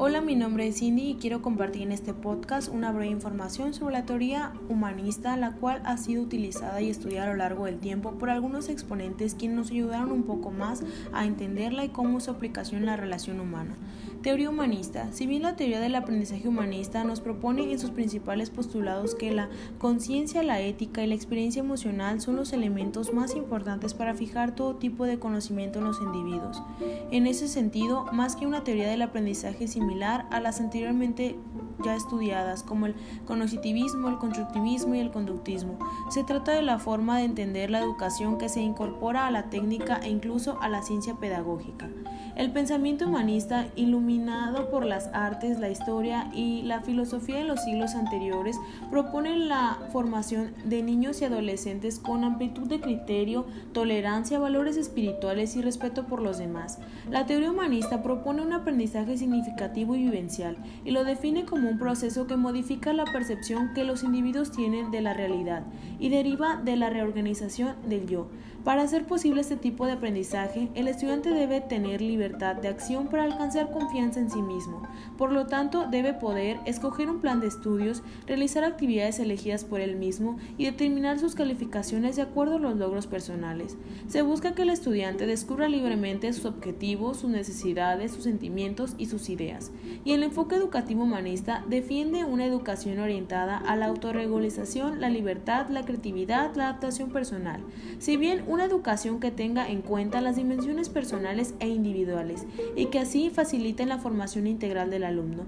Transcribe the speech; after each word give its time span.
Hola, 0.00 0.20
mi 0.20 0.36
nombre 0.36 0.68
es 0.68 0.78
Cindy 0.78 1.10
y 1.10 1.14
quiero 1.16 1.42
compartir 1.42 1.82
en 1.82 1.90
este 1.90 2.14
podcast 2.14 2.68
una 2.68 2.92
breve 2.92 3.10
información 3.10 3.74
sobre 3.74 3.94
la 3.94 4.04
teoría 4.04 4.52
humanista, 4.68 5.36
la 5.36 5.56
cual 5.56 5.82
ha 5.84 5.96
sido 5.96 6.22
utilizada 6.22 6.80
y 6.80 6.88
estudiada 6.88 7.26
a 7.26 7.30
lo 7.32 7.38
largo 7.38 7.64
del 7.64 7.80
tiempo 7.80 8.12
por 8.12 8.30
algunos 8.30 8.68
exponentes 8.68 9.34
quienes 9.34 9.56
nos 9.58 9.70
ayudaron 9.72 10.12
un 10.12 10.22
poco 10.22 10.52
más 10.52 10.84
a 11.12 11.26
entenderla 11.26 11.84
y 11.84 11.88
cómo 11.88 12.20
su 12.20 12.30
aplicación 12.30 12.82
en 12.82 12.86
la 12.86 12.96
relación 12.96 13.40
humana. 13.40 13.74
Teoría 14.22 14.50
humanista. 14.50 15.12
Si 15.12 15.26
bien 15.26 15.42
la 15.42 15.56
teoría 15.56 15.80
del 15.80 15.96
aprendizaje 15.96 16.46
humanista 16.46 17.02
nos 17.02 17.20
propone 17.20 17.70
en 17.72 17.78
sus 17.80 17.90
principales 17.90 18.50
postulados 18.50 19.16
que 19.16 19.32
la 19.32 19.48
conciencia, 19.78 20.44
la 20.44 20.60
ética 20.60 21.02
y 21.02 21.08
la 21.08 21.14
experiencia 21.16 21.60
emocional 21.60 22.20
son 22.20 22.36
los 22.36 22.52
elementos 22.52 23.12
más 23.12 23.34
importantes 23.34 23.94
para 23.94 24.14
fijar 24.14 24.54
todo 24.54 24.76
tipo 24.76 25.06
de 25.06 25.18
conocimiento 25.18 25.80
en 25.80 25.86
los 25.86 26.00
individuos. 26.00 26.62
En 27.10 27.26
ese 27.26 27.48
sentido, 27.48 28.06
más 28.12 28.36
que 28.36 28.46
una 28.46 28.62
teoría 28.62 28.88
del 28.88 29.02
aprendizaje 29.02 29.66
similar 29.88 30.26
a 30.30 30.40
las 30.40 30.60
anteriormente 30.60 31.38
ya 31.84 31.94
estudiadas 31.94 32.62
como 32.62 32.86
el 32.86 32.94
cognitivismo, 33.24 34.08
el 34.08 34.18
constructivismo 34.18 34.94
y 34.94 35.00
el 35.00 35.10
conductismo, 35.10 35.78
se 36.10 36.24
trata 36.24 36.52
de 36.52 36.62
la 36.62 36.78
forma 36.78 37.18
de 37.18 37.24
entender 37.24 37.70
la 37.70 37.80
educación 37.80 38.36
que 38.36 38.48
se 38.48 38.60
incorpora 38.60 39.26
a 39.26 39.30
la 39.30 39.44
técnica 39.44 40.00
e 40.02 40.10
incluso 40.10 40.60
a 40.60 40.68
la 40.68 40.82
ciencia 40.82 41.14
pedagógica. 41.14 41.88
El 42.36 42.52
pensamiento 42.52 43.06
humanista, 43.06 43.66
iluminado 43.74 44.70
por 44.70 44.84
las 44.84 45.08
artes, 45.12 45.58
la 45.58 45.70
historia 45.70 46.30
y 46.32 46.62
la 46.62 46.82
filosofía 46.82 47.36
de 47.36 47.44
los 47.44 47.64
siglos 47.64 47.94
anteriores, 47.94 48.56
propone 48.90 49.36
la 49.36 49.78
formación 49.92 50.52
de 50.64 50.82
niños 50.82 51.20
y 51.20 51.24
adolescentes 51.24 51.98
con 51.98 52.22
amplitud 52.24 52.68
de 52.68 52.80
criterio, 52.80 53.46
tolerancia, 53.72 54.38
valores 54.38 54.76
espirituales 54.76 55.56
y 55.56 55.62
respeto 55.62 56.06
por 56.06 56.22
los 56.22 56.38
demás. 56.38 56.78
La 57.10 57.26
teoría 57.26 57.50
humanista 57.50 58.02
propone 58.02 58.42
un 58.42 58.52
aprendizaje 58.52 59.16
significativo 59.16 59.77
y 59.78 59.98
vivencial 59.98 60.56
y 60.84 60.90
lo 60.90 61.04
define 61.04 61.44
como 61.44 61.68
un 61.68 61.78
proceso 61.78 62.26
que 62.26 62.36
modifica 62.36 62.92
la 62.92 63.04
percepción 63.04 63.72
que 63.74 63.84
los 63.84 64.02
individuos 64.02 64.50
tienen 64.50 64.90
de 64.90 65.00
la 65.00 65.14
realidad 65.14 65.64
y 65.98 66.08
deriva 66.08 66.56
de 66.56 66.76
la 66.76 66.90
reorganización 66.90 67.76
del 67.88 68.06
yo. 68.06 68.28
Para 68.64 68.82
hacer 68.82 69.06
posible 69.06 69.40
este 69.40 69.56
tipo 69.56 69.86
de 69.86 69.92
aprendizaje, 69.92 70.68
el 70.74 70.88
estudiante 70.88 71.30
debe 71.30 71.60
tener 71.60 72.02
libertad 72.02 72.56
de 72.56 72.68
acción 72.68 73.06
para 73.08 73.24
alcanzar 73.24 73.70
confianza 73.70 74.20
en 74.20 74.30
sí 74.30 74.42
mismo. 74.42 74.82
Por 75.16 75.32
lo 75.32 75.46
tanto, 75.46 75.86
debe 75.88 76.12
poder 76.12 76.58
escoger 76.66 77.08
un 77.08 77.20
plan 77.20 77.40
de 77.40 77.46
estudios, 77.46 78.02
realizar 78.26 78.64
actividades 78.64 79.20
elegidas 79.20 79.64
por 79.64 79.80
él 79.80 79.96
mismo 79.96 80.36
y 80.58 80.64
determinar 80.64 81.18
sus 81.18 81.34
calificaciones 81.34 82.16
de 82.16 82.22
acuerdo 82.22 82.56
a 82.56 82.58
los 82.58 82.76
logros 82.76 83.06
personales. 83.06 83.76
Se 84.08 84.22
busca 84.22 84.54
que 84.54 84.62
el 84.62 84.70
estudiante 84.70 85.26
descubra 85.26 85.68
libremente 85.68 86.30
sus 86.32 86.44
objetivos, 86.44 87.18
sus 87.18 87.30
necesidades, 87.30 88.12
sus 88.12 88.24
sentimientos 88.24 88.96
y 88.98 89.06
sus 89.06 89.30
ideas. 89.30 89.67
Y 90.04 90.12
el 90.12 90.22
enfoque 90.22 90.56
educativo 90.56 91.04
humanista 91.04 91.64
defiende 91.68 92.24
una 92.24 92.46
educación 92.46 92.98
orientada 92.98 93.56
a 93.58 93.76
la 93.76 93.86
autorregulización, 93.86 95.00
la 95.00 95.10
libertad, 95.10 95.68
la 95.68 95.84
creatividad, 95.84 96.54
la 96.54 96.68
adaptación 96.68 97.10
personal. 97.10 97.62
Si 97.98 98.16
bien 98.16 98.44
una 98.46 98.64
educación 98.64 99.20
que 99.20 99.30
tenga 99.30 99.68
en 99.68 99.82
cuenta 99.82 100.20
las 100.20 100.36
dimensiones 100.36 100.88
personales 100.88 101.54
e 101.60 101.68
individuales 101.68 102.46
y 102.76 102.86
que 102.86 103.00
así 103.00 103.30
facilite 103.30 103.86
la 103.86 103.98
formación 103.98 104.46
integral 104.46 104.90
del 104.90 105.04
alumno. 105.04 105.44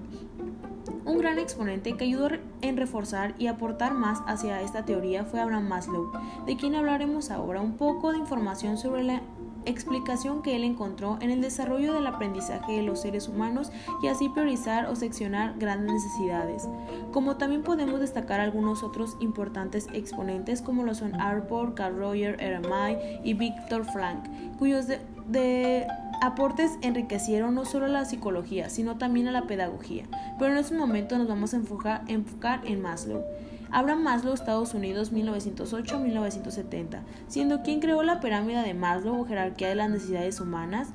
Un 1.05 1.17
gran 1.17 1.39
exponente 1.39 1.93
que 1.93 2.05
ayudó 2.05 2.29
en 2.61 2.77
reforzar 2.77 3.33
y 3.39 3.47
aportar 3.47 3.93
más 3.93 4.19
hacia 4.27 4.61
esta 4.61 4.85
teoría 4.85 5.25
fue 5.25 5.39
Abraham 5.39 5.67
Maslow, 5.67 6.11
de 6.45 6.57
quien 6.57 6.75
hablaremos 6.75 7.31
ahora 7.31 7.61
un 7.61 7.75
poco 7.77 8.11
de 8.11 8.19
información 8.19 8.77
sobre 8.77 9.03
la 9.03 9.21
explicación 9.65 10.41
que 10.41 10.55
él 10.55 10.63
encontró 10.63 11.17
en 11.21 11.31
el 11.31 11.41
desarrollo 11.41 11.93
del 11.93 12.07
aprendizaje 12.07 12.73
de 12.73 12.83
los 12.83 13.01
seres 13.01 13.27
humanos 13.27 13.71
y 14.01 14.07
así 14.07 14.29
priorizar 14.29 14.85
o 14.87 14.95
seccionar 14.95 15.55
grandes 15.57 15.93
necesidades. 15.93 16.67
Como 17.11 17.37
también 17.37 17.63
podemos 17.63 17.99
destacar 17.99 18.39
algunos 18.39 18.83
otros 18.83 19.17
importantes 19.19 19.87
exponentes 19.93 20.61
como 20.61 20.83
lo 20.83 20.95
son 20.95 21.19
Arbor, 21.19 21.75
Carl 21.75 21.97
Roger, 21.97 22.37
RMI 22.37 23.21
y 23.23 23.33
Viktor 23.33 23.85
Frank, 23.85 24.25
cuyos 24.57 24.87
de, 24.87 25.87
aportes 26.21 26.77
enriquecieron 26.81 27.55
no 27.55 27.65
solo 27.65 27.85
a 27.85 27.89
la 27.89 28.05
psicología, 28.05 28.69
sino 28.69 28.97
también 28.97 29.27
a 29.27 29.31
la 29.31 29.47
pedagogía. 29.47 30.05
Pero 30.37 30.51
en 30.51 30.57
este 30.57 30.75
momento 30.75 31.17
nos 31.17 31.27
vamos 31.27 31.53
a 31.53 31.57
enfocar, 31.57 32.03
enfocar 32.07 32.61
en 32.65 32.81
Maslow. 32.81 33.23
Abraham 33.71 34.03
Maslow, 34.03 34.33
Estados 34.33 34.73
Unidos, 34.73 35.13
1908-1970, 35.13 36.99
siendo 37.27 37.61
quien 37.63 37.79
creó 37.79 38.03
la 38.03 38.19
pirámide 38.19 38.61
de 38.61 38.73
Maslow 38.73 39.21
o 39.21 39.25
jerarquía 39.25 39.69
de 39.69 39.75
las 39.75 39.89
necesidades 39.89 40.39
humanas, 40.41 40.89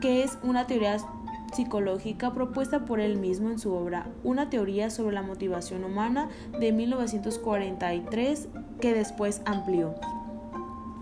que 0.00 0.22
es 0.22 0.38
una 0.42 0.66
teoría 0.66 0.98
psicológica 1.54 2.34
propuesta 2.34 2.84
por 2.84 3.00
él 3.00 3.16
mismo 3.16 3.50
en 3.50 3.58
su 3.58 3.72
obra 3.72 4.08
Una 4.24 4.50
teoría 4.50 4.90
sobre 4.90 5.14
la 5.14 5.22
motivación 5.22 5.84
humana 5.84 6.28
de 6.58 6.72
1943 6.72 8.48
que 8.80 8.92
después 8.92 9.40
amplió. 9.44 9.94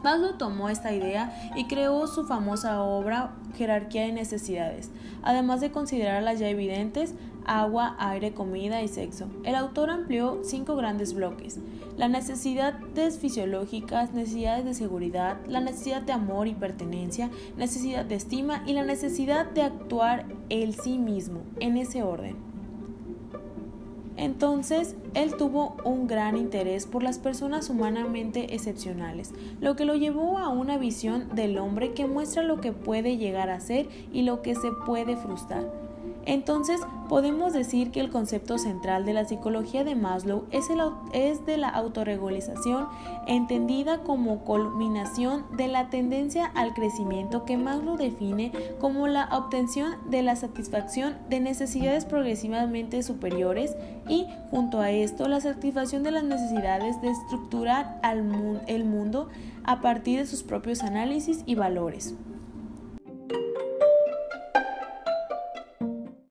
Maslow 0.05 0.35
tomó 0.35 0.69
esta 0.69 0.93
idea 0.93 1.35
y 1.57 1.65
creó 1.65 2.07
su 2.07 2.27
famosa 2.27 2.83
obra 2.83 3.35
Jerarquía 3.57 4.03
de 4.03 4.13
Necesidades, 4.13 4.91
además 5.23 5.63
de 5.63 5.73
considerarlas 5.73 6.39
ya 6.39 6.49
evidentes, 6.49 7.15
agua, 7.47 7.97
aire, 7.99 8.35
comida 8.35 8.83
y 8.83 8.89
sexo. 8.89 9.29
El 9.45 9.55
autor 9.55 9.89
amplió 9.89 10.41
cinco 10.45 10.77
grandes 10.77 11.15
bloques. 11.15 11.59
La 11.97 12.09
necesidad 12.09 12.75
fisiológicas, 13.19 14.13
necesidades 14.13 14.67
de 14.67 14.75
seguridad, 14.75 15.39
la 15.49 15.61
necesidad 15.61 16.03
de 16.03 16.13
amor 16.13 16.49
y 16.49 16.55
pertenencia, 16.55 17.31
necesidad 17.57 18.05
de 18.05 18.17
estima 18.17 18.63
y 18.67 18.75
la 18.75 18.85
necesidad 18.85 19.47
de 19.53 19.63
actuar 19.63 20.27
el 20.51 20.75
sí 20.75 20.99
mismo, 20.99 21.41
en 21.61 21.79
ese 21.79 22.03
orden. 22.03 22.54
Entonces, 24.25 24.97
él 25.13 25.37
tuvo 25.37 25.77
un 25.85 26.07
gran 26.07 26.39
interés 26.39 26.87
por 26.87 27.03
las 27.03 27.19
personas 27.19 27.69
humanamente 27.69 28.55
excepcionales, 28.55 29.35
lo 29.61 29.77
que 29.77 29.85
lo 29.85 29.97
llevó 29.97 30.39
a 30.39 30.49
una 30.49 30.79
visión 30.79 31.29
del 31.35 31.59
hombre 31.59 31.93
que 31.93 32.07
muestra 32.07 32.43
lo 32.43 32.59
que 32.59 32.73
puede 32.73 33.19
llegar 33.19 33.51
a 33.51 33.61
ser 33.61 33.87
y 34.15 34.23
lo 34.23 34.41
que 34.41 34.55
se 34.55 34.73
puede 34.87 35.19
frustrar. 35.19 35.84
Entonces, 36.27 36.81
podemos 37.09 37.53
decir 37.53 37.91
que 37.91 38.01
el 38.01 38.11
concepto 38.11 38.59
central 38.59 39.05
de 39.05 39.13
la 39.13 39.25
psicología 39.25 39.85
de 39.85 39.95
Maslow 39.95 40.45
es, 40.51 40.69
es, 41.13 41.45
de 41.45 41.57
la 41.59 41.69
autorregulización, 41.69 42.89
entendida 43.27 43.99
como 43.99 44.41
culminación 44.45 45.45
de 45.57 45.69
la 45.69 45.91
tendencia 45.91 46.47
al 46.47 46.73
crecimiento 46.75 47.45
que 47.45 47.57
Maslow 47.57 47.97
define 47.97 48.53
como 48.81 49.07
la 49.07 49.29
obtención 49.33 49.95
de 50.11 50.23
la 50.23 50.37
satisfacción 50.37 51.17
de 51.29 51.41
necesidades 51.41 52.05
progresivamente 52.05 53.03
superiores 53.03 53.77
y, 54.09 54.27
junto 54.51 54.81
a 54.81 54.91
esto, 54.91 55.29
la 55.29 55.41
satisfacción 55.41 56.03
de 56.03 56.11
las 56.11 56.25
necesidades 56.25 57.01
de 57.03 57.11
estructurar 57.11 58.01
el 58.67 58.85
mundo 58.85 59.29
a 59.65 59.81
partir 59.81 60.21
de 60.21 60.27
sus 60.27 60.43
propios 60.43 60.83
análisis 60.83 61.43
y 61.47 61.55
valores. 61.55 62.15